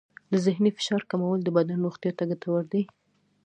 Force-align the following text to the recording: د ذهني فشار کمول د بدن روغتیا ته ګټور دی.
د 0.31 0.33
ذهني 0.45 0.71
فشار 0.77 1.01
کمول 1.11 1.39
د 1.43 1.49
بدن 1.57 1.77
روغتیا 1.85 2.11
ته 2.17 2.23
ګټور 2.31 2.63
دی. 2.71 2.83